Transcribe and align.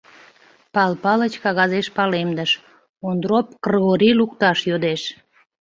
Пал 0.73 0.91
Палыч 1.03 1.33
кагазеш 1.43 1.87
палемдыш: 1.95 2.51
«Ондроп 3.09 3.47
Кргори 3.63 4.09
лукташ 4.19 4.59
йодеш». 4.69 5.01